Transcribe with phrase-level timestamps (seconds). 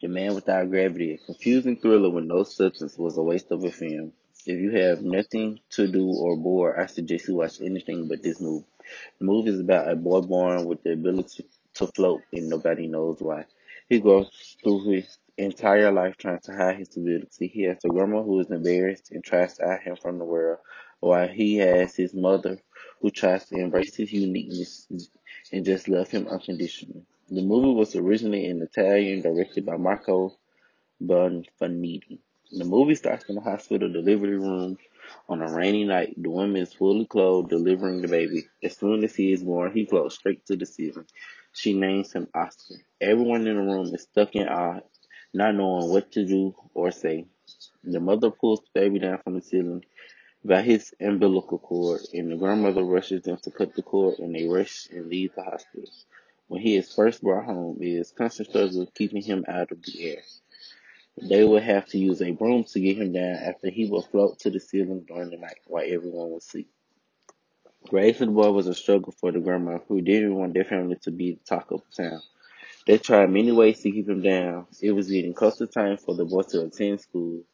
[0.00, 3.70] The Man Without Gravity, a confusing thriller with no substance, was a waste of a
[3.72, 4.12] film.
[4.46, 8.40] If you have nothing to do or bored, I suggest you watch anything but this
[8.40, 8.64] movie.
[9.18, 13.20] The movie is about a boy born with the ability to float and nobody knows
[13.20, 13.46] why.
[13.88, 17.48] He goes through his entire life trying to hide his ability.
[17.48, 20.58] He has a grandma who is embarrassed and tries to hide him from the world,
[21.00, 22.58] while he has his mother
[23.00, 24.86] who tries to embrace his uniqueness
[25.52, 27.02] and just love him unconditionally.
[27.30, 30.38] The movie was originally in Italian, directed by Marco
[31.02, 32.20] Bonfanti.
[32.52, 34.78] The movie starts in a hospital delivery room
[35.28, 36.14] on a rainy night.
[36.16, 38.46] The woman is fully clothed, delivering the baby.
[38.62, 41.06] As soon as he is born, he floats straight to the ceiling.
[41.52, 42.76] She names him Oscar.
[43.00, 44.80] Everyone in the room is stuck in awe,
[45.34, 47.26] not knowing what to do or say.
[47.84, 49.84] The mother pulls the baby down from the ceiling
[50.44, 54.48] by his umbilical cord, and the grandmother rushes in to cut the cord, and they
[54.48, 55.90] rush and leave the hospital.
[56.48, 60.22] When he is first brought home, is constant struggle keeping him out of the air.
[61.22, 64.40] They would have to use a broom to get him down after he would float
[64.40, 66.70] to the ceiling during the night while everyone was asleep.
[67.92, 71.10] Raising the boy was a struggle for the grandma, who didn't want their family to
[71.12, 72.22] be the talk of the town.
[72.86, 74.66] They tried many ways to keep him down.
[74.82, 77.44] It was getting close to time for the boy to attend school.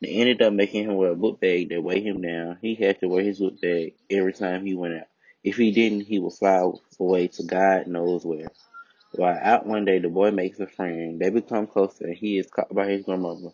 [0.00, 2.58] They ended up making him wear a book bag that weighed him down.
[2.62, 5.11] He had to wear his book bag every time he went out.
[5.44, 8.48] If he didn't, he would fly away to God knows where.
[9.12, 11.20] While out one day, the boy makes a friend.
[11.20, 13.50] They become closer, and he is caught by his grandmother,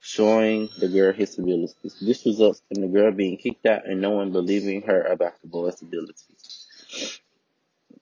[0.00, 1.96] showing the girl his abilities.
[2.00, 5.48] This results in the girl being kicked out and no one believing her about the
[5.48, 7.20] boy's abilities.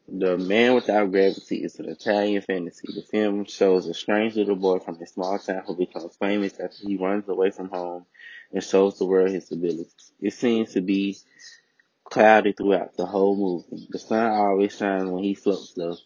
[0.07, 2.89] The Man Without Gravity is an Italian fantasy.
[2.95, 6.87] The film shows a strange little boy from a small town who becomes famous after
[6.87, 8.05] he runs away from home
[8.53, 10.13] and shows the world his abilities.
[10.21, 11.17] It seems to be
[12.15, 13.89] cloudy throughout the whole movie.
[13.91, 15.97] The sun always shines when he floats though.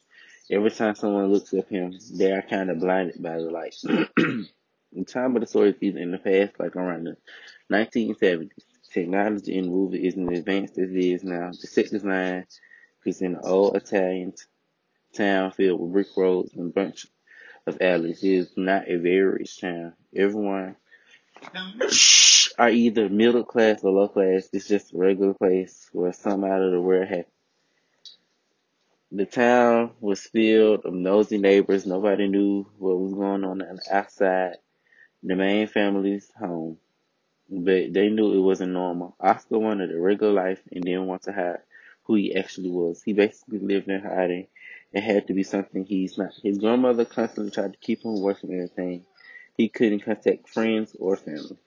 [0.51, 3.77] Every time someone looks at him, they are kind of blinded by the light.
[3.83, 7.17] the time of the story is in the past, like around the
[7.71, 8.53] 1970s.
[8.91, 11.51] Technology in the movie isn't as advanced as it is now.
[11.51, 12.47] The set design
[13.05, 14.33] is in an old Italian
[15.13, 17.07] town filled with brick roads and a bunch
[17.67, 18.25] of alleys.
[18.25, 19.93] It is not a very rich town.
[20.17, 20.77] Everyone
[22.59, 24.49] are either middle class or low class.
[24.53, 27.33] It's just a regular place where some out of the world happens.
[29.13, 31.87] The town was filled of nosy neighbors.
[31.87, 34.57] Nobody knew what was going on on outside
[35.23, 36.79] the main family's home,
[37.49, 39.17] but they knew it wasn't normal.
[39.21, 41.61] Oscar wanted a regular life and didn't want to hide
[42.03, 43.03] who he actually was.
[43.03, 44.49] He basically lived in hiding.
[44.93, 46.33] It had to be something he's not.
[46.43, 49.05] His grandmother constantly tried to keep him away from everything.
[49.57, 51.59] He couldn't contact friends or family.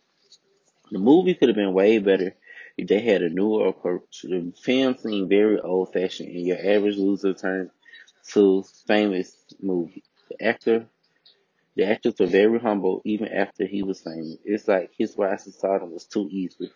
[0.92, 2.36] The movie could have been way better
[2.78, 4.24] if they had a newer approach.
[4.24, 7.72] The film seemed very old fashioned and your average loser turned
[8.34, 10.04] to famous movie.
[10.30, 10.88] The actor
[11.76, 14.38] the actors were very humble even after he was famous.
[14.46, 16.72] It's like his rise to stardom was too easy.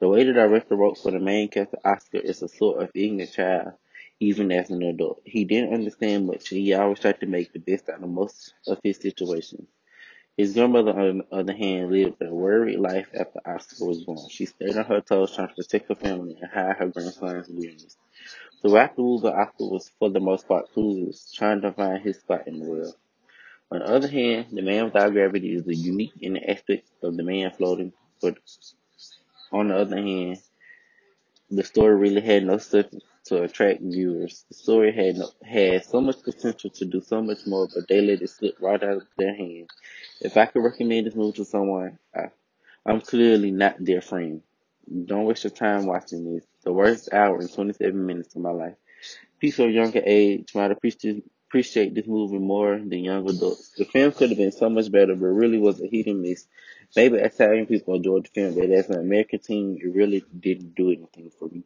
[0.00, 3.32] The way the director wrote for the main character Oscar is a sort of ignorant
[3.34, 3.72] child,
[4.20, 5.22] even as an adult.
[5.26, 6.52] He didn't understand much.
[6.52, 9.68] and He always tried to make the best out of most of his situations.
[10.36, 14.28] His grandmother, on the other hand, lived a worried life after Oscar was born.
[14.28, 17.96] She stayed on her toes trying to protect her family and hide her grandson's weirdness.
[18.62, 22.48] Throughout the movie, Oscar was, for the most part, clueless, trying to find his spot
[22.48, 22.94] in the world.
[23.70, 27.22] On the other hand, The Man Without Gravity is unique in the aspect of the
[27.22, 27.92] man floating,
[28.22, 28.38] but
[29.52, 30.38] on the other hand,
[31.50, 34.44] the story really had no substance to attract viewers.
[34.48, 38.00] The story had no, had so much potential to do so much more, but they
[38.00, 39.68] let it slip right out of their hands.
[40.20, 42.30] If I could recommend this movie to someone, I,
[42.84, 44.42] I'm clearly not their friend.
[45.04, 46.44] Don't waste your time watching this.
[46.62, 48.74] The worst hour and 27 minutes of my life.
[49.40, 53.70] People of younger age might appreciate appreciate this movie more than young adults.
[53.76, 56.46] The film could have been so much better, but really was a hit and miss.
[56.94, 60.90] Maybe Italian people enjoyed the film, but as an American team, it really didn't do
[60.92, 61.64] anything for me.